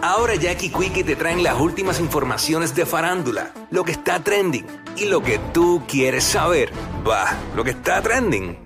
Ahora 0.00 0.34
Jackie 0.34 0.70
Quickie 0.70 1.04
te 1.04 1.16
traen 1.16 1.42
las 1.42 1.58
últimas 1.58 2.00
informaciones 2.00 2.74
de 2.74 2.86
farándula, 2.86 3.52
lo 3.70 3.84
que 3.84 3.92
está 3.92 4.20
trending 4.20 4.66
y 4.96 5.06
lo 5.06 5.22
que 5.22 5.38
tú 5.52 5.82
quieres 5.88 6.24
saber. 6.24 6.70
Va, 7.08 7.34
lo 7.54 7.64
que 7.64 7.70
está 7.70 8.02
trending. 8.02 8.58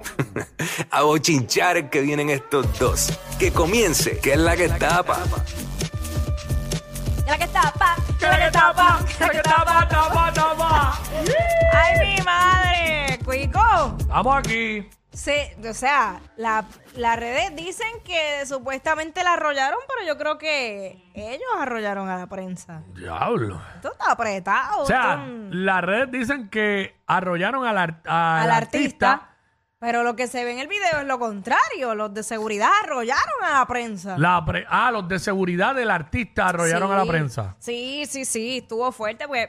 A 0.90 1.02
bochinchar 1.02 1.88
que 1.90 2.00
vienen 2.00 2.30
estos 2.30 2.66
dos. 2.78 3.12
Que 3.38 3.52
comience, 3.52 4.18
que 4.18 4.32
es 4.32 4.38
la 4.38 4.56
que 4.56 4.68
tapa. 4.68 5.20
La 7.26 7.38
que 7.38 7.46
tapa, 7.46 7.96
¡Que 8.18 8.26
la 8.26 8.44
que 8.44 8.50
tapa! 8.50 9.00
¡Que 9.06 9.24
la 9.24 9.30
que 9.30 9.38
tapa, 9.40 9.88
tapa, 9.88 10.32
tapa! 10.32 11.00
¡Ay, 11.72 11.98
mi 12.16 12.22
madre! 12.22 13.18
Cuico. 13.24 13.96
Estamos 14.00 14.36
aquí. 14.36 14.84
Sí, 15.12 15.32
o 15.68 15.74
sea, 15.74 16.20
la- 16.36 16.64
las 16.94 17.18
redes 17.18 17.54
dicen 17.56 17.88
que 18.04 18.46
supuestamente 18.46 19.24
la 19.24 19.32
arrollaron, 19.32 19.78
pero 19.88 20.06
yo 20.06 20.16
creo 20.16 20.38
que 20.38 21.02
ellos 21.14 21.48
arrollaron 21.58 22.08
a 22.08 22.16
la 22.16 22.26
prensa. 22.28 22.82
Diablo. 22.94 23.60
Esto 23.74 23.90
está 23.92 24.12
apretado. 24.12 24.82
O 24.82 24.86
sea, 24.86 25.16
las 25.50 25.82
redes 25.82 26.10
dicen 26.12 26.48
que 26.48 26.94
arrollaron 27.08 27.66
al, 27.66 27.76
ar- 27.78 28.00
al 28.06 28.42
al 28.44 28.50
artista. 28.52 29.26
Pero 29.80 30.02
lo 30.02 30.14
que 30.14 30.26
se 30.26 30.44
ve 30.44 30.52
en 30.52 30.58
el 30.58 30.68
video 30.68 31.00
es 31.00 31.06
lo 31.06 31.18
contrario. 31.18 31.94
Los 31.94 32.12
de 32.12 32.22
seguridad 32.22 32.68
arrollaron 32.84 33.42
a 33.42 33.60
la 33.60 33.66
prensa. 33.66 34.18
La 34.18 34.44
pre- 34.44 34.66
ah, 34.68 34.90
los 34.92 35.08
de 35.08 35.18
seguridad 35.18 35.74
del 35.74 35.90
artista 35.90 36.48
arrollaron 36.48 36.88
Sí. 36.90 36.94
a 36.94 36.98
la 36.98 37.04
prensa. 37.10 37.56
Sí, 37.58 38.04
sí, 38.06 38.24
sí, 38.26 38.58
estuvo 38.58 38.92
fuerte. 38.92 39.26
Pues 39.26 39.48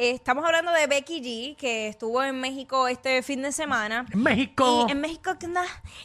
eh, 0.00 0.12
estamos 0.12 0.42
hablando 0.46 0.72
de 0.72 0.86
Becky 0.86 1.20
G, 1.20 1.56
que 1.56 1.88
estuvo 1.88 2.22
en 2.22 2.40
México 2.40 2.88
este 2.88 3.22
fin 3.22 3.42
de 3.42 3.52
semana. 3.52 4.06
En 4.10 4.22
México. 4.22 4.86
Y 4.88 4.92
en 4.92 5.00
México, 5.02 5.36
¿qué 5.38 5.44
onda? 5.44 5.64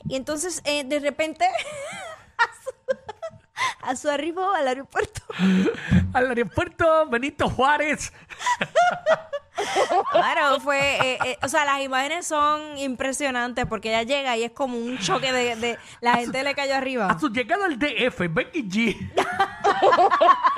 Y 0.10 0.18
entonces, 0.18 0.62
eh, 0.66 0.84
de 0.84 1.00
repente, 1.00 1.46
a 2.38 2.48
su, 2.62 3.88
a 3.88 3.96
su 3.96 4.10
arribo 4.10 4.52
al 4.52 4.68
aeropuerto, 4.68 5.22
Al 6.14 6.28
aeropuerto 6.28 7.08
Benito 7.08 7.50
Juárez. 7.50 8.12
claro, 10.12 10.60
fue, 10.60 10.98
eh, 10.98 11.18
eh, 11.26 11.38
o 11.42 11.48
sea, 11.48 11.64
las 11.64 11.82
imágenes 11.82 12.28
son 12.28 12.78
impresionantes 12.78 13.66
porque 13.66 13.90
ella 13.90 14.04
llega 14.04 14.36
y 14.36 14.44
es 14.44 14.52
como 14.52 14.78
un 14.78 14.98
choque 15.00 15.32
de, 15.32 15.56
de 15.56 15.80
la 16.02 16.16
gente 16.16 16.44
le 16.44 16.54
cayó 16.54 16.76
arriba. 16.76 17.08
A 17.08 17.18
su 17.18 17.30
llegada 17.30 17.66
al 17.66 17.80
DF, 17.80 18.20
Becky 18.30 18.64
G. 18.64 19.12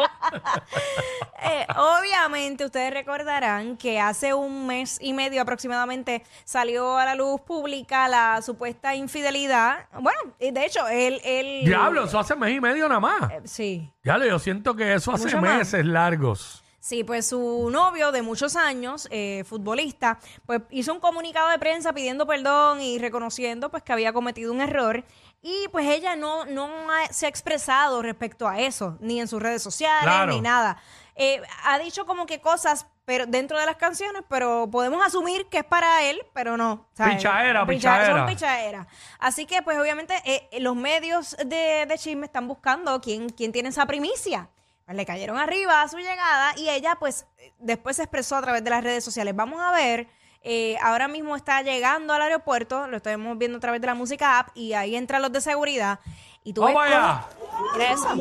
Eh, 1.49 1.65
obviamente, 1.77 2.65
ustedes 2.65 2.91
recordarán 2.91 3.77
que 3.77 3.99
hace 3.99 4.33
un 4.33 4.65
mes 4.67 4.97
y 4.99 5.13
medio 5.13 5.41
aproximadamente 5.41 6.23
salió 6.43 6.97
a 6.97 7.05
la 7.05 7.15
luz 7.15 7.39
pública 7.41 8.07
la 8.07 8.41
supuesta 8.41 8.95
infidelidad. 8.95 9.85
Bueno, 10.01 10.19
de 10.39 10.65
hecho, 10.65 10.87
él... 10.87 11.21
él 11.23 11.61
Diablo, 11.63 12.05
eso 12.05 12.19
hace 12.19 12.35
mes 12.35 12.55
y 12.55 12.59
medio 12.59 12.87
nada 12.89 12.99
más. 12.99 13.31
eh, 13.31 13.41
sí. 13.45 13.89
Diablo, 14.03 14.25
yo 14.25 14.39
siento 14.39 14.75
que 14.75 14.95
eso 14.95 15.11
hace 15.13 15.25
Mucho 15.25 15.37
más. 15.41 15.57
meses 15.59 15.85
largos. 15.85 16.63
Sí, 16.79 17.03
pues 17.03 17.27
su 17.27 17.69
novio 17.69 18.11
de 18.13 18.21
muchos 18.21 18.55
años, 18.55 19.07
eh, 19.11 19.43
futbolista, 19.45 20.19
pues 20.45 20.61
hizo 20.69 20.93
un 20.93 21.01
comunicado 21.01 21.49
de 21.49 21.59
prensa 21.59 21.91
pidiendo 21.91 22.25
perdón 22.25 22.79
y 22.81 22.97
reconociendo 22.97 23.69
pues 23.69 23.83
que 23.83 23.91
había 23.91 24.13
cometido 24.13 24.53
un 24.53 24.61
error. 24.61 25.03
Y 25.49 25.69
pues 25.69 25.85
ella 25.87 26.17
no, 26.17 26.43
no 26.45 26.67
ha- 26.91 27.07
se 27.13 27.25
ha 27.25 27.29
expresado 27.29 28.01
respecto 28.01 28.49
a 28.49 28.59
eso, 28.59 28.97
ni 28.99 29.21
en 29.21 29.29
sus 29.29 29.41
redes 29.41 29.63
sociales, 29.63 30.03
Claro. 30.03 30.33
ni 30.33 30.41
nada. 30.41 30.75
Eh, 31.15 31.41
ha 31.63 31.79
dicho 31.79 32.05
como 32.05 32.25
que 32.25 32.41
cosas 32.41 32.85
pero 33.05 33.25
dentro 33.25 33.57
de 33.57 33.65
las 33.65 33.77
canciones, 33.77 34.23
pero 34.27 34.67
podemos 34.69 35.01
asumir 35.05 35.45
que 35.47 35.59
es 35.59 35.63
para 35.63 36.03
él, 36.03 36.21
pero 36.33 36.57
no. 36.57 36.85
¿sabes? 36.93 37.15
Pichadera, 37.15 37.61
Picha- 37.65 37.67
pichadera. 37.93 38.17
Son 38.17 38.27
pichaderas. 38.27 38.87
Así 39.19 39.45
que 39.45 39.61
pues 39.61 39.79
obviamente 39.79 40.13
eh, 40.25 40.59
los 40.59 40.75
medios 40.75 41.37
de, 41.45 41.85
de 41.87 41.97
chisme 41.97 42.25
están 42.25 42.49
buscando 42.49 42.99
quién, 42.99 43.29
quién 43.29 43.53
tiene 43.53 43.69
esa 43.69 43.85
primicia. 43.85 44.49
Pues, 44.85 44.97
le 44.97 45.05
cayeron 45.05 45.37
arriba 45.37 45.81
a 45.83 45.87
su 45.87 45.97
llegada 45.97 46.53
y 46.57 46.67
ella 46.69 46.97
pues 46.99 47.25
eh, 47.37 47.53
después 47.59 47.95
se 47.95 48.03
expresó 48.03 48.35
a 48.35 48.41
través 48.41 48.61
de 48.65 48.69
las 48.71 48.83
redes 48.83 49.05
sociales. 49.05 49.33
Vamos 49.33 49.61
a 49.61 49.71
ver, 49.71 50.09
eh, 50.49 50.77
ahora 50.81 51.07
mismo 51.09 51.35
está 51.35 51.61
llegando 51.61 52.13
al 52.13 52.21
aeropuerto, 52.21 52.87
lo 52.87 52.97
estamos 52.97 53.37
viendo 53.37 53.57
a 53.57 53.61
través 53.61 53.81
de 53.81 53.87
la 53.87 53.95
música 53.95 54.39
app 54.39 54.49
y 54.55 54.71
ahí 54.73 54.95
entran 54.95 55.21
los 55.21 55.31
de 55.31 55.41
seguridad. 55.41 55.99
Y 56.43 56.53
tú 56.53 56.61
¡Vamos 56.61 56.83
ves 56.85 56.93
allá! 56.93 57.25
cómo- 57.37 57.71
Mira 57.73 57.91
eso, 57.91 58.15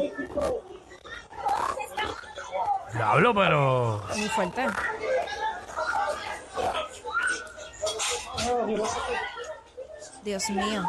Diablo, 2.93 3.35
pero. 3.35 4.03
muy 4.17 4.29
fuerte. 4.31 4.67
Dios 10.23 10.51
mío. 10.51 10.83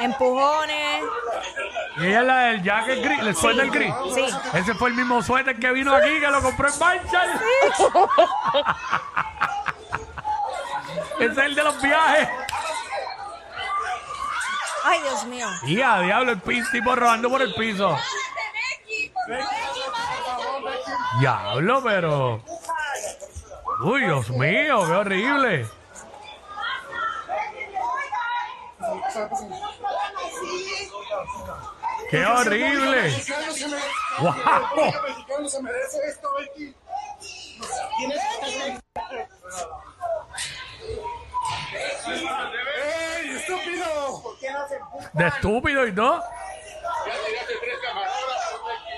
Empujones. 0.00 1.02
Y 1.98 2.06
ella 2.06 2.20
es 2.20 2.26
la 2.26 2.38
del 2.38 2.62
jacket 2.62 3.02
gris, 3.04 3.18
el 3.20 3.36
suéter 3.36 3.70
gris. 3.70 3.92
Sí. 4.14 4.24
Ese 4.54 4.74
fue 4.74 4.90
el 4.90 4.94
mismo 4.94 5.20
suéter 5.22 5.58
que 5.58 5.72
vino 5.72 5.92
aquí, 5.94 6.20
que 6.20 6.28
lo 6.28 6.40
compró 6.40 6.68
en 6.68 6.78
Marshall. 6.78 7.28
Ese 11.20 11.32
es 11.32 11.38
el 11.38 11.54
de 11.54 11.64
los 11.64 11.82
viajes. 11.82 12.28
Ay, 14.84 15.00
Dios 15.02 15.24
mío. 15.24 15.46
Y 15.66 15.80
a 15.80 16.00
diablo, 16.00 16.32
el 16.32 16.40
piso, 16.40 16.68
tipo 16.72 16.94
rodando 16.94 17.28
por 17.28 17.42
el 17.42 17.52
piso. 17.54 17.96
Diablo, 21.20 21.82
pero. 21.82 22.42
Uy, 23.82 24.02
Dios 24.02 24.30
mío, 24.30 24.80
qué 24.86 24.92
horrible. 24.92 25.68
¡Qué 32.10 32.24
horrible! 32.24 33.24
¡Wow! 34.20 34.34
mexicano 35.06 35.48
se 35.48 35.62
merece 35.62 35.98
esto, 36.08 36.28
Becky. 36.38 36.74
¡Ey, 42.06 43.36
estúpido! 43.36 44.22
¿Por 44.22 44.38
qué 44.38 44.50
no 44.52 44.68
se 44.68 44.76
empuja? 44.76 44.97
De 45.12 45.26
estúpido 45.26 45.86
y 45.86 45.94
todo. 45.94 46.22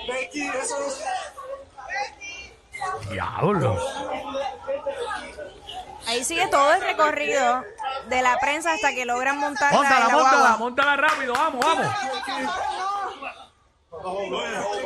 Becky, 0.07 0.47
eso 0.47 0.75
es... 0.87 1.03
Diablo. 3.09 3.77
Ahí 6.07 6.23
sigue 6.23 6.47
todo 6.47 6.73
el 6.73 6.81
recorrido 6.81 7.63
de 8.07 8.21
la 8.21 8.37
prensa 8.39 8.73
hasta 8.73 8.91
que 8.93 9.05
logran 9.05 9.37
montar 9.37 9.71
Móntala, 9.73 9.99
la, 9.99 10.07
la 10.07 10.11
móntala, 10.13 10.37
guagua. 10.39 10.57
móntala 10.57 10.95
rápido, 10.97 11.33
vamos, 11.33 11.65
vamos. 11.65 11.87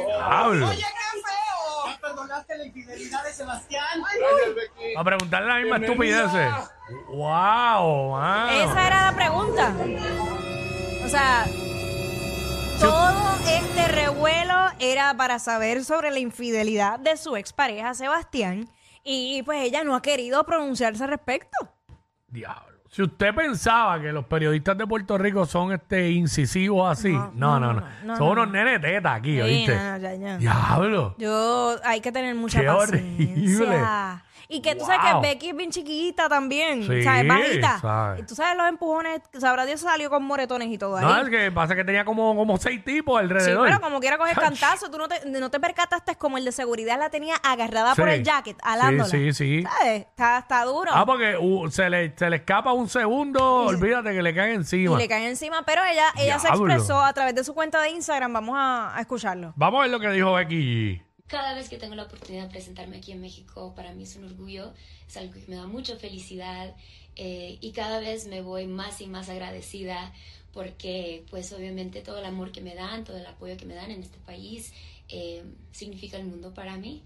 Diablo. 0.06 0.74
¿Ya 0.74 1.98
perdonaste 2.01 2.57
la 2.57 2.66
infidelidad 2.66 3.24
de 3.24 3.33
Sebastián? 3.33 3.86
A 4.98 5.04
preguntarle 5.04 5.48
la 5.48 5.56
misma 5.56 5.77
estupidez. 5.77 6.31
Wow, 7.07 8.12
mano. 8.12 8.51
Esa 8.51 8.88
era 8.88 9.12
la 9.12 9.16
pregunta. 9.16 9.74
O 11.06 11.07
sea, 11.07 11.46
todo 12.80 13.36
este 13.48 13.88
revuelo 13.88 14.54
era 14.80 15.16
para 15.16 15.38
saber 15.40 15.84
sobre 15.84 16.10
la 16.12 16.18
infidelidad 16.19 17.00
de 17.00 17.16
su 17.18 17.36
expareja 17.38 17.94
Sebastián 17.94 18.68
y 19.04 19.44
pues 19.44 19.62
ella 19.62 19.84
no 19.84 19.96
ha 19.96 20.02
querido 20.02 20.44
pronunciarse 20.46 21.04
al 21.04 21.10
respecto. 21.12 21.56
Diablo. 22.28 22.75
Si 22.90 23.04
usted 23.04 23.36
pensaba 23.36 24.00
que 24.02 24.12
los 24.12 24.25
periodistas 24.25 24.78
de 24.78 24.88
Puerto 24.88 25.18
Rico 25.18 25.46
son 25.46 25.74
este 25.74 26.12
incisivos 26.12 26.90
así, 26.98 27.12
no, 27.12 27.60
no, 27.60 27.74
no. 27.74 27.84
no, 28.04 28.16
son 28.18 28.25
no, 28.25 28.31
unos 28.31 28.50
nenes 28.51 28.81
teta 28.81 29.13
aquí, 29.16 29.34
Sí, 29.34 29.42
¿oíste? 29.42 29.75
no, 29.75 29.98
ya, 29.98 30.16
ya. 30.16 30.38
Diablo. 30.38 31.16
Yo, 31.19 31.75
hay 31.84 32.00
que 32.01 32.12
tener 32.12 32.34
mucha 32.36 32.62
Qué 32.62 32.68
paciencia. 32.68 33.60
horrible. 33.60 33.78
Y 34.47 34.62
que 34.62 34.75
tú 34.75 34.86
sabes 34.86 35.00
Wow. 35.13 35.21
que 35.21 35.27
Becky 35.27 35.50
es 35.50 35.56
bien 35.56 35.71
chiquita 35.71 36.30
también, 36.30 36.83
Sí, 36.86 37.03
¿sabes? 37.03 37.27
Bajita. 37.27 38.15
Y 38.19 38.24
tú 38.24 38.36
sabes 38.36 38.57
los 38.57 38.68
empujones, 38.68 39.21
sabrá 39.39 39.65
Dios 39.65 39.81
salió 39.81 40.09
con 40.09 40.24
moretones 40.24 40.68
y 40.69 40.77
todo 40.77 40.97
ahí. 40.97 41.06
No, 41.06 41.21
es 41.21 41.30
que 41.30 41.51
pasa 41.51 41.75
que 41.75 41.83
tenía 41.83 42.06
como, 42.06 42.36
como 42.36 42.57
seis 42.57 42.83
tipos 42.83 43.19
Sí, 43.19 43.24
alrededor. 43.24 43.68
pero 43.68 43.81
como 43.81 44.00
quiera 44.00 44.18
coger 44.18 44.36
cantazo, 44.36 44.89
tú 44.92 44.97
no 44.97 45.07
te, 45.07 45.27
no 45.30 45.50
te 45.50 45.59
percataste 45.59 46.15
como 46.15 46.38
el 46.38 46.45
de 46.45 46.51
seguridad 46.51 46.97
la 47.00 47.09
tenía 47.09 47.36
agarrada 47.44 47.95
por 47.95 48.07
Sí. 48.09 48.15
el 48.15 48.24
jacket, 48.24 48.57
alándola. 48.63 49.09
Sí, 49.09 49.33
sí, 49.33 49.62
sí. 49.62 49.63
¿Sabes? 49.63 50.01
Está, 50.01 50.39
está 50.39 50.63
duro. 50.65 50.91
Ah, 50.94 51.06
porque 51.06 51.36
uh, 51.39 51.69
se, 51.69 51.89
le, 51.89 52.13
se 52.18 52.30
le 52.30 52.38
escapa 52.38 52.74
un 52.74 52.88
segundo, 52.89 53.63
olvídate 53.65 54.12
que 54.13 54.21
le 54.21 54.33
cae 54.36 54.51
y 54.51 54.56
encima. 54.56 54.98
le 54.98 55.07
caen 55.07 55.24
encima, 55.30 55.63
pero 55.65 55.83
ella, 55.83 56.06
ella 56.18 56.39
se 56.39 56.48
Diablo. 56.48 56.65
expresó 56.74 57.01
a 57.03 57.13
través 57.13 57.36
de 57.36 57.44
su 57.44 57.53
cuenta 57.53 57.81
de 57.81 57.89
Instagram. 57.89 58.31
Vamos 58.33 58.56
a, 58.57 58.95
a 58.95 59.01
escucharlo. 59.01 59.53
Vamos 59.56 59.80
a 59.80 59.81
ver 59.83 59.91
lo 59.91 60.00
que 60.00 60.09
dijo 60.09 60.33
Becky 60.33 60.56
G. 60.56 61.05
Cada 61.27 61.56
vez 61.56 61.69
que 61.69 61.77
tengo 61.77 61.95
la 61.95 62.04
oportunidad 62.04 62.44
de 62.44 62.50
presentarme 62.50 62.98
aquí 62.98 63.12
en 63.12 63.19
México, 63.19 63.74
para 63.75 63.94
mí 63.94 64.04
es 64.04 64.16
un 64.16 64.25
orgullo, 64.25 64.74
es 65.07 65.18
algo 65.18 65.33
que 65.33 65.44
me 65.48 65.56
da 65.56 65.66
mucha 65.66 65.95
felicidad 65.95 66.75
eh, 67.16 67.57
y 67.62 67.72
cada 67.72 68.00
vez 68.00 68.27
me 68.27 68.42
voy 68.42 68.68
más 68.68 69.01
y 69.01 69.07
más 69.07 69.30
agradecida 69.30 70.13
porque 70.54 71.25
pues 71.31 71.51
obviamente 71.51 72.01
todo 72.01 72.19
el 72.19 72.25
amor 72.25 72.51
que 72.51 72.62
me 72.62 72.75
dan, 72.75 73.04
todo 73.04 73.18
el 73.18 73.25
apoyo 73.25 73.57
que 73.57 73.66
me 73.66 73.74
dan 73.74 73.89
en 73.89 74.04
este 74.04 74.19
país 74.19 74.72
eh, 75.10 75.44
significa 75.72 76.18
el 76.18 76.25
mundo 76.25 76.54
para 76.54 76.77
mí. 76.77 77.01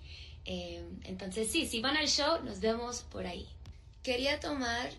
Eh, 0.45 0.83
entonces 1.05 1.49
sí, 1.49 1.65
si 1.65 1.79
van 1.79 1.95
al 1.95 2.07
show, 2.07 2.43
nos 2.43 2.59
vemos 2.59 3.05
por 3.11 3.25
ahí. 3.25 3.47
Quería 4.03 4.39
tomar 4.39 4.89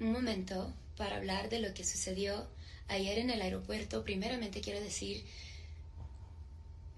un 0.00 0.12
momento 0.12 0.72
para 0.96 1.16
hablar 1.16 1.48
de 1.48 1.60
lo 1.60 1.72
que 1.74 1.84
sucedió 1.84 2.46
ayer 2.88 3.18
en 3.18 3.30
el 3.30 3.40
aeropuerto. 3.40 4.02
Primeramente 4.02 4.60
quiero 4.60 4.80
decir 4.80 5.24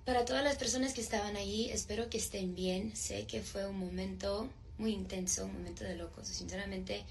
para 0.07 0.25
todas 0.25 0.45
las 0.45 0.55
personas 0.57 0.95
que 0.95 1.01
estaban 1.01 1.37
allí, 1.37 1.69
espero 1.71 2.09
que 2.09 2.19
estén 2.19 2.55
bien. 2.55 2.95
Sé 2.95 3.27
que 3.27 3.43
fue 3.43 3.67
un 3.67 3.79
momento 3.79 4.49
muy 4.79 4.93
intenso, 4.93 5.45
un 5.45 5.55
momento 5.55 5.83
de 5.83 5.97
locos. 5.97 6.29
Sinceramente, 6.29 7.05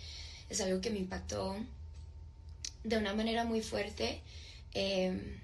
es 0.49 0.61
algo 0.61 0.79
que 0.79 0.89
me 0.89 0.99
impactó 0.99 1.57
de 2.85 2.97
una 2.97 3.13
manera 3.13 3.43
muy 3.43 3.61
fuerte. 3.61 4.21
Eh, 4.73 5.37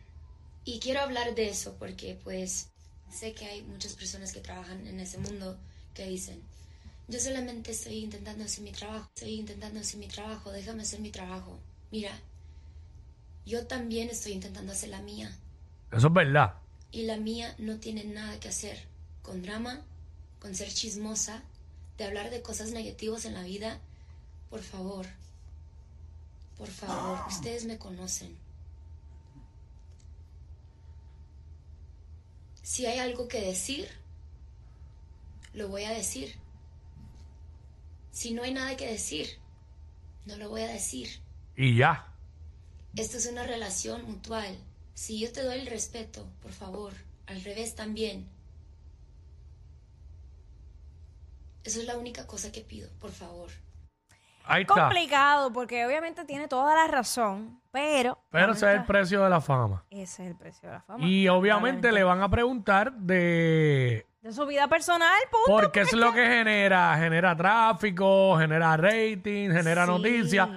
y 0.63 0.79
quiero 0.79 1.01
hablar 1.01 1.35
de 1.35 1.49
eso 1.49 1.75
porque, 1.77 2.17
pues, 2.23 2.69
sé 3.11 3.33
que 3.33 3.45
hay 3.45 3.63
muchas 3.63 3.93
personas 3.95 4.31
que 4.31 4.39
trabajan 4.39 4.87
en 4.87 5.01
ese 5.01 5.17
mundo 5.17 5.57
que 5.93 6.07
dicen, 6.07 6.41
yo 7.09 7.19
solamente 7.19 7.71
estoy 7.71 7.97
intentando 7.97 8.45
hacer 8.45 8.63
mi 8.63 8.71
trabajo, 8.71 9.11
estoy 9.13 9.33
intentando 9.33 9.81
hacer 9.81 9.99
mi 9.99 10.07
trabajo, 10.07 10.51
déjame 10.51 10.83
hacer 10.83 11.01
mi 11.01 11.09
trabajo. 11.09 11.59
Mira, 11.91 12.17
yo 13.45 13.67
también 13.67 14.09
estoy 14.09 14.31
intentando 14.31 14.71
hacer 14.71 14.89
la 14.89 15.01
mía 15.01 15.35
Eso 15.91 16.07
es 16.07 16.13
verdad. 16.13 16.60
Y 16.91 17.03
la 17.03 17.17
mía 17.17 17.55
no 17.57 17.77
tiene 17.77 18.03
nada 18.03 18.39
que 18.39 18.49
hacer 18.49 18.85
con 19.21 19.41
drama, 19.41 19.81
con 20.39 20.55
ser 20.55 20.73
chismosa, 20.73 21.43
de 21.97 22.05
hablar 22.05 22.29
de 22.29 22.41
cosas 22.41 22.71
negativas 22.71 23.25
en 23.25 23.33
la 23.33 23.43
vida. 23.43 23.79
Por 24.49 24.61
favor, 24.61 25.07
por 26.57 26.67
favor, 26.67 27.19
ustedes 27.27 27.65
me 27.65 27.77
conocen. 27.77 28.37
Si 32.61 32.85
hay 32.85 32.99
algo 32.99 33.27
que 33.27 33.41
decir, 33.41 33.89
lo 35.53 35.67
voy 35.69 35.83
a 35.83 35.91
decir. 35.91 36.35
Si 38.11 38.33
no 38.33 38.43
hay 38.43 38.53
nada 38.53 38.75
que 38.77 38.87
decir, 38.87 39.27
no 40.25 40.37
lo 40.37 40.49
voy 40.49 40.61
a 40.61 40.67
decir. 40.67 41.21
Y 41.55 41.75
ya. 41.75 42.13
Esto 42.95 43.17
es 43.17 43.25
una 43.25 43.43
relación 43.43 44.03
mutual. 44.05 44.57
Si 44.93 45.19
yo 45.19 45.31
te 45.31 45.41
doy 45.43 45.59
el 45.59 45.67
respeto, 45.67 46.27
por 46.41 46.51
favor, 46.51 46.93
al 47.27 47.41
revés 47.43 47.75
también. 47.75 48.27
Eso 51.63 51.79
es 51.79 51.85
la 51.85 51.97
única 51.97 52.25
cosa 52.25 52.51
que 52.51 52.61
pido, 52.61 52.89
por 52.99 53.11
favor. 53.11 53.49
Ahí 54.45 54.63
está. 54.63 54.73
Complicado, 54.73 55.53
porque 55.53 55.85
obviamente 55.85 56.25
tiene 56.25 56.47
toda 56.47 56.75
la 56.75 56.87
razón, 56.87 57.61
pero. 57.71 58.19
Pero 58.31 58.53
ese 58.53 58.71
es 58.71 58.79
el 58.79 58.85
precio 58.85 59.23
de 59.23 59.29
la 59.29 59.39
fama. 59.39 59.85
Ese 59.91 60.23
es 60.23 60.31
el 60.31 60.35
precio 60.35 60.67
de 60.69 60.75
la 60.75 60.81
fama. 60.81 61.05
Y 61.05 61.27
obviamente 61.27 61.91
le 61.91 62.03
van 62.03 62.21
a 62.23 62.29
preguntar 62.29 62.91
de 62.93 64.07
De 64.21 64.33
su 64.33 64.45
vida 64.47 64.67
personal, 64.67 65.19
punto. 65.31 65.45
por 65.45 65.71
qué 65.71 65.81
es 65.81 65.93
lo 65.93 66.11
que 66.13 66.25
genera. 66.25 66.97
Genera 66.97 67.35
tráfico, 67.37 68.35
genera 68.39 68.75
rating, 68.75 69.51
genera 69.51 69.85
Sí. 69.85 69.91
noticias. 69.91 70.49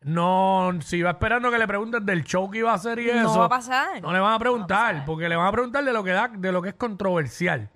No, 0.00 0.70
si 0.80 1.02
va 1.02 1.10
esperando 1.10 1.50
que 1.50 1.58
le 1.58 1.66
pregunten 1.66 2.06
del 2.06 2.22
show 2.24 2.48
que 2.50 2.58
iba 2.58 2.70
a 2.70 2.74
hacer 2.74 2.98
y 3.00 3.06
No 3.06 3.30
eso. 3.30 3.38
va 3.40 3.46
a 3.46 3.48
pasar. 3.48 4.00
No 4.00 4.12
le 4.12 4.20
van 4.20 4.32
a 4.34 4.38
preguntar, 4.38 5.04
porque 5.04 5.28
le 5.28 5.34
van 5.36 5.46
a 5.46 5.52
preguntar 5.52 5.84
de 5.84 5.92
lo 5.92 6.04
que 6.04 6.12
da, 6.12 6.28
de 6.28 6.52
lo 6.52 6.62
que 6.62 6.68
es 6.70 6.74
controversial. 6.76 7.68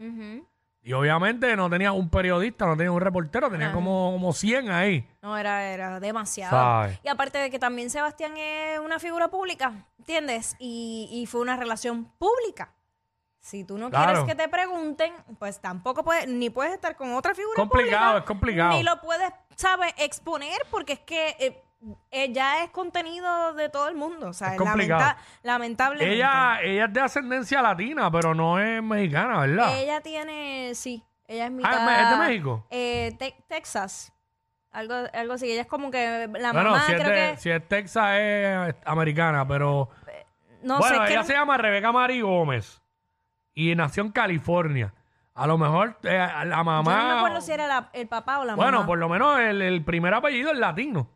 Y 0.85 0.93
obviamente 0.95 1.55
no 1.57 1.71
tenía 1.71 1.93
un 1.93 2.09
periodista, 2.11 2.67
no 2.67 2.77
tenía 2.77 2.91
un 2.91 3.01
reportero, 3.01 3.49
tenía 3.51 3.73
como, 3.73 4.11
como 4.13 4.33
100 4.33 4.71
ahí. 4.71 5.09
No, 5.21 5.37
era, 5.37 5.65
era 5.69 6.01
demasiado. 6.01 6.51
Sabe. 6.57 6.99
Y 7.05 7.09
aparte 7.09 7.39
de 7.39 7.51
que 7.51 7.59
también 7.59 7.89
Sebastián 7.91 8.37
es 8.37 8.79
una 8.81 8.99
figura 8.99 9.29
pública, 9.29 9.73
¿entiendes? 9.99 10.57
Y, 10.59 11.09
y 11.13 11.27
fue 11.27 11.41
una 11.41 11.57
relación 11.57 12.07
pública. 12.19 12.73
Si 13.39 13.65
tú 13.65 13.79
no 13.79 13.91
Claro. 13.91 14.07
quieres 14.13 14.25
que 14.25 14.35
te 14.43 14.49
pregunten, 14.49 15.13
pues 15.39 15.61
tampoco 15.61 16.05
puedes, 16.05 16.29
ni 16.29 16.51
puedes 16.51 16.73
estar 16.75 16.95
con 16.97 17.13
otra 17.15 17.35
figura 17.35 17.57
Complicado, 17.57 18.03
pública, 18.05 18.19
es 18.19 18.25
complicado. 18.25 18.73
Ni 18.73 18.83
lo 18.85 19.01
puedes, 19.01 19.33
¿sabes? 19.57 19.93
Exponer 19.99 20.59
porque 20.71 20.93
es 20.95 21.01
que 21.01 21.37
eh, 21.41 21.63
eh, 22.11 22.33
ya 22.33 22.63
es 22.65 22.71
contenido 22.71 23.55
de 23.55 23.69
todo 23.69 23.89
el 23.89 23.95
mundo. 23.95 24.29
O 24.29 24.33
sea, 24.33 24.55
Es 24.55 24.61
lamenta- 24.61 25.17
lamentablemente. 25.43 26.15
Ella, 26.15 26.61
ella 26.63 26.85
es 26.87 26.93
de 26.93 27.01
ascendencia 27.01 27.63
latina, 27.63 28.11
pero 28.11 28.35
no 28.35 28.59
es 28.59 28.83
mexicana, 28.83 29.41
¿verdad? 29.41 29.79
Ella 29.79 30.01
tiene, 30.01 30.75
sí, 30.75 31.03
ella 31.27 31.45
es 31.47 31.51
Ah, 31.51 31.55
mitad... 31.55 32.03
¿es 32.03 32.11
de 32.11 32.17
México? 32.27 32.67
Eh, 32.71 33.17
Te- 33.19 33.37
Texas. 33.49 34.13
Algo, 34.71 34.95
algo 35.13 35.35
así. 35.35 35.51
Ella 35.51 35.63
es 35.63 35.67
como 35.67 35.91
que 35.91 36.29
la 36.39 36.53
bueno, 36.53 36.71
mamá 36.71 36.85
si, 36.87 36.93
es 36.93 37.01
creo 37.03 37.15
de- 37.15 37.31
que... 37.33 37.37
si 37.39 37.51
es 37.51 37.69
Texas 37.69 38.17
es 38.19 38.75
americana, 38.87 39.47
pero... 39.47 39.91
No 40.63 40.79
bueno, 40.79 41.05
sé, 41.07 41.13
ella 41.13 41.25
se 41.25 41.33
llama 41.33 41.57
Rebeca 41.59 41.91
Mari 41.91 42.21
Gómez 42.21 42.81
y 43.53 43.75
nació 43.75 44.05
en 44.05 44.13
California. 44.13 44.95
A 45.35 45.47
lo 45.47 45.59
mejor 45.59 45.99
eh, 46.05 46.29
la 46.47 46.63
mamá... 46.63 46.93
Yo 46.95 47.03
no 47.03 47.15
me 47.15 47.19
acuerdo 47.19 47.41
si 47.41 47.53
era 47.53 47.67
la- 47.67 47.91
el 47.93 48.07
papá 48.07 48.39
o 48.39 48.45
la 48.45 48.55
bueno, 48.55 48.73
mamá. 48.79 48.87
por 48.87 48.99
lo 48.99 49.09
menos 49.09 49.41
el, 49.41 49.61
el 49.61 49.85
primer 49.85 50.15
apellido 50.15 50.53
es 50.53 50.59
latino. 50.59 51.09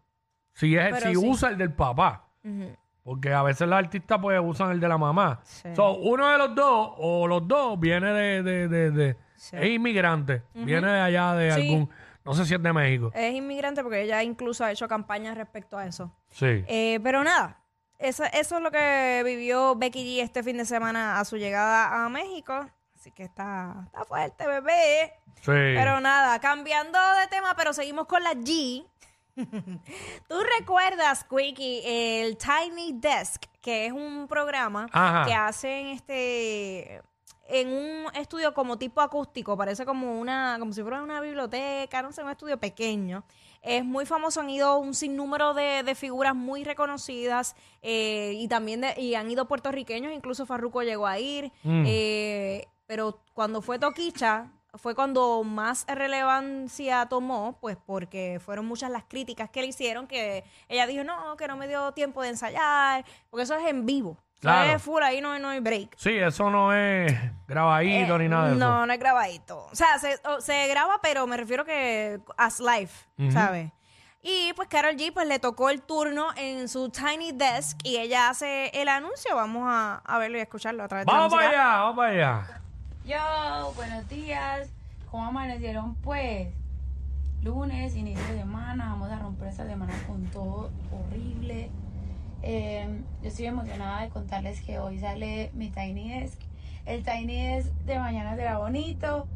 Si, 0.57 0.77
es, 0.77 0.93
Pero 0.93 1.09
si 1.11 1.15
sí. 1.15 1.27
usa 1.29 1.51
el 1.51 1.59
del 1.59 1.73
papá. 1.73 2.25
Ujú. 2.45 2.75
Porque 3.05 3.33
a 3.33 3.43
veces 3.45 3.69
los 3.69 3.79
artistas 3.79 4.19
pues 4.21 4.41
usan 4.43 4.73
el 4.73 4.81
de 4.81 4.89
la 4.89 4.99
mamá. 4.99 5.41
Sí. 5.45 5.69
So, 5.77 5.93
uno 5.99 6.29
de 6.29 6.39
los 6.39 6.55
dos 6.57 6.93
o 6.99 7.29
los 7.29 7.47
dos 7.47 7.79
viene 7.79 8.13
de... 8.13 8.43
de, 8.43 8.69
de, 8.69 8.91
de- 8.91 9.17
Sí. 9.37 9.55
Es 9.61 9.67
inmigrante. 9.69 10.43
Viene 10.55 10.89
de 10.91 10.99
allá 11.01 11.35
de 11.35 11.53
Sí. 11.53 11.61
algún... 11.61 11.91
No 12.25 12.33
sé 12.35 12.47
si 12.47 12.55
es 12.55 12.63
de 12.63 12.73
México. 12.73 13.13
Es 13.15 13.35
inmigrante 13.35 13.83
porque 13.83 14.01
ella 14.03 14.23
incluso 14.23 14.65
ha 14.65 14.73
hecho 14.73 14.89
campañas 14.89 15.37
respecto 15.37 15.77
a 15.79 15.87
eso. 15.87 16.11
Sí. 16.31 16.65
Eh, 16.67 16.99
pero 17.05 17.23
nada, 17.23 17.61
eso, 17.99 18.25
eso 18.33 18.57
es 18.57 18.63
lo 18.63 18.71
que 18.73 19.23
vivió 19.27 19.77
Becky 19.77 20.03
G 20.19 20.23
este 20.25 20.43
fin 20.43 20.57
de 20.57 20.65
semana 20.65 21.21
a 21.21 21.25
su 21.27 21.37
llegada 21.37 22.05
a 22.05 22.09
México. 22.09 22.67
Así 22.95 23.13
que 23.13 23.25
está, 23.25 23.83
está 23.85 24.05
fuerte, 24.07 24.47
bebé. 24.49 25.13
sí. 25.37 25.43
Pero 25.53 26.01
nada, 26.01 26.41
cambiando 26.41 26.99
de 27.21 27.27
tema, 27.29 27.55
pero 27.57 27.73
seguimos 27.75 28.07
con 28.07 28.25
la 28.25 28.33
G. 28.33 28.85
¿Tú 30.29 30.35
recuerdas, 30.59 31.25
Quickie, 31.25 31.83
el 31.85 32.37
Tiny 32.37 32.93
Desk, 32.95 33.43
que 33.61 33.87
es 33.87 33.93
un 33.93 34.27
programa 34.29 34.87
Ajá. 34.93 35.27
que 35.27 35.35
hacen 35.35 35.87
este 35.89 37.03
en 37.49 37.69
un 37.69 38.07
estudio 38.17 38.53
como 38.55 38.77
tipo 38.77 39.01
acústico, 39.01 39.57
parece 39.57 39.85
como 39.87 40.19
una, 40.19 40.57
como 40.59 40.73
si 40.73 40.83
fuera 40.83 41.01
una 41.03 41.21
biblioteca, 41.21 42.03
no 42.03 42.11
sé, 42.11 42.25
un 42.25 42.31
estudio 42.31 42.59
pequeño. 42.59 43.23
Es 43.63 43.85
muy 43.85 44.05
famoso, 44.05 44.41
han 44.41 44.51
ido 44.51 44.79
un 44.79 44.95
sinnúmero 44.95 45.55
de, 45.55 45.83
de 45.85 45.95
figuras 45.95 46.35
muy 46.35 46.65
reconocidas 46.65 47.55
eh, 47.83 48.33
y 48.37 48.49
también 48.49 48.81
de- 48.81 49.01
y 49.01 49.15
han 49.15 49.31
ido 49.31 49.47
puertorriqueños, 49.47 50.13
incluso 50.13 50.45
Farruko 50.45 50.83
llegó 50.83 51.07
a 51.07 51.21
ir. 51.21 51.53
Mm. 51.63 51.85
eh, 51.87 52.67
pero 52.89 53.21
cuando 53.33 53.63
fue 53.63 53.79
Toquicha, 53.79 54.51
fue 54.79 54.95
cuando 54.95 55.43
más 55.45 55.85
relevancia 55.89 57.07
tomó, 57.07 57.57
pues 57.61 57.77
porque 57.87 58.41
fueron 58.45 58.67
muchas 58.67 58.91
las 58.91 59.05
críticas 59.05 59.51
que 59.51 59.61
le 59.63 59.69
hicieron, 59.69 60.07
que 60.07 60.45
ella 60.69 60.87
dijo, 60.87 61.05
no, 61.05 61.37
que 61.37 61.49
no 61.49 61.57
me 61.57 61.69
dio 61.69 61.93
tiempo 61.93 62.23
de 62.23 62.31
ensayar, 62.31 63.05
porque 63.31 63.45
eso 63.45 63.55
es 63.55 63.67
en 63.69 63.87
vivo. 63.87 64.17
Claro. 64.39 64.75
es 64.75 64.83
full, 64.83 65.03
ahí 65.03 65.21
no, 65.23 65.37
no 65.39 65.49
hay 65.49 65.61
break. 65.61 65.95
Sí, 65.97 66.11
eso 66.11 66.51
no 66.51 66.73
es 66.73 67.11
grabadito 67.49 68.17
Eh, 68.17 68.19
ni 68.19 68.29
nada 68.29 68.49
de 68.49 68.51
eso. 68.57 68.59
No, 68.65 68.87
no 68.87 68.93
es 68.93 68.99
grabadito. 68.99 69.67
O 69.73 69.75
sea, 69.75 69.99
se, 69.99 70.21
se 70.41 70.67
graba, 70.69 71.01
pero 71.03 71.27
me 71.27 71.37
refiero 71.39 71.65
que 71.65 72.21
as 72.37 72.61
live. 72.61 72.91
¿sabes? 73.33 73.73
Y 74.23 74.53
pues 74.55 74.69
Carol 74.69 74.95
G 74.97 75.13
pues 75.13 75.27
le 75.27 75.39
tocó 75.39 75.71
el 75.71 75.81
turno 75.83 76.29
en 76.37 76.69
su 76.69 76.91
Tiny 76.91 77.33
Desk 77.33 77.79
y 77.83 77.97
ella 77.97 78.29
hace 78.29 78.69
el 78.75 78.89
anuncio. 78.89 79.35
Vamos 79.35 79.63
a, 79.67 80.03
a 80.05 80.19
verlo 80.19 80.37
y 80.37 80.41
a 80.41 80.43
escucharlo 80.45 80.83
a 80.85 80.89
través 80.89 81.07
Vamos 81.07 81.31
de 81.31 81.37
la 81.37 81.37
para 81.37 81.47
música. 81.49 81.63
allá, 81.73 81.81
vamos 81.83 81.97
para 81.97 82.11
allá. 82.13 82.61
Yo, 83.07 83.73
buenos 83.77 84.09
días. 84.09 84.69
¿Cómo 85.13 85.27
amanecieron 85.27 85.95
pues? 85.95 86.49
lunes, 87.41 87.95
inicio 87.95 88.25
de 88.33 88.41
semana, 88.41 88.87
vamos 88.87 89.13
a 89.13 89.21
romper 89.21 89.47
esta 89.47 89.65
semana 89.65 89.93
con 90.09 90.25
todo 90.25 90.71
horrible. 90.91 91.71
Eh, 92.43 93.01
yo 93.23 93.29
estoy 93.29 93.47
emocionada 93.47 94.03
de 94.03 94.09
contarles 94.09 94.61
que 94.61 94.81
hoy 94.81 94.99
sale 94.99 95.53
mi 95.55 95.71
Tiny 95.71 96.19
Desk. 96.19 96.41
El 96.85 97.05
Tiny 97.05 97.47
Desk 97.47 97.73
de 97.85 98.01
mañana 98.01 98.35
será 98.35 98.59
bonito. 98.59 99.29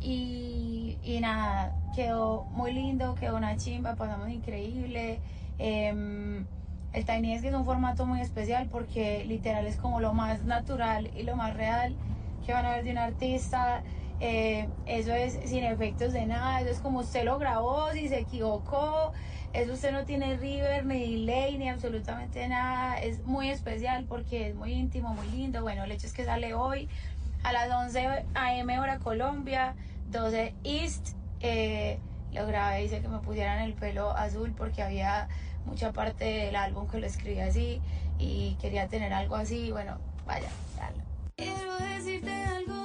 Y, 0.00 0.96
y 1.02 1.18
nada, 1.18 1.74
quedó 1.96 2.44
muy 2.52 2.72
lindo, 2.72 3.16
quedó 3.16 3.36
una 3.36 3.56
chimba, 3.56 3.96
pasamos 3.96 4.28
increíble. 4.28 5.18
Eh, 5.58 6.44
el 6.92 7.04
Tiny 7.04 7.32
Desk 7.32 7.46
es 7.46 7.54
un 7.54 7.64
formato 7.64 8.06
muy 8.06 8.20
especial 8.20 8.68
porque 8.70 9.24
literal 9.24 9.66
es 9.66 9.74
como 9.74 9.98
lo 9.98 10.14
más 10.14 10.44
natural 10.44 11.10
y 11.16 11.24
lo 11.24 11.34
más 11.34 11.56
real 11.56 11.96
que 12.44 12.52
van 12.52 12.66
a 12.66 12.76
ver 12.76 12.84
de 12.84 12.90
un 12.92 12.98
artista. 12.98 13.82
Eh, 14.22 14.68
eso 14.84 15.14
es 15.14 15.38
sin 15.48 15.64
efectos 15.64 16.12
de 16.12 16.26
nada, 16.26 16.60
eso 16.60 16.70
es 16.70 16.80
como 16.80 16.98
usted 16.98 17.24
lo 17.24 17.38
grabó, 17.38 17.90
si 17.92 18.06
se 18.06 18.18
equivocó, 18.18 19.12
eso 19.54 19.72
usted 19.72 19.92
no 19.92 20.04
tiene 20.04 20.36
river, 20.36 20.84
ni 20.84 21.16
delay, 21.16 21.56
ni 21.56 21.70
absolutamente 21.70 22.46
nada, 22.46 22.98
es 22.98 23.24
muy 23.24 23.48
especial 23.48 24.04
porque 24.06 24.48
es 24.48 24.54
muy 24.54 24.74
íntimo, 24.74 25.14
muy 25.14 25.26
lindo. 25.28 25.62
Bueno, 25.62 25.84
el 25.84 25.92
hecho 25.92 26.06
es 26.06 26.12
que 26.12 26.26
sale 26.26 26.52
hoy 26.52 26.90
a 27.42 27.52
las 27.52 27.70
11 27.70 28.26
a.m. 28.34 28.78
hora 28.78 28.98
Colombia, 28.98 29.74
12 30.10 30.54
East. 30.64 31.16
Eh, 31.40 31.98
lo 32.32 32.46
grabé, 32.46 32.84
hice 32.84 33.00
que 33.00 33.08
me 33.08 33.18
pusieran 33.20 33.60
el 33.62 33.72
pelo 33.72 34.16
azul 34.16 34.52
porque 34.56 34.82
había 34.82 35.28
mucha 35.64 35.92
parte 35.92 36.24
del 36.24 36.56
álbum 36.56 36.86
que 36.86 36.98
lo 37.00 37.06
escribí 37.06 37.40
así 37.40 37.80
y 38.18 38.56
quería 38.60 38.86
tener 38.88 39.12
algo 39.12 39.36
así. 39.36 39.72
Bueno, 39.72 39.98
vaya, 40.26 40.50
dale. 40.78 41.09
Quiero 41.40 41.78
decirte 41.78 42.30
algo. 42.30 42.79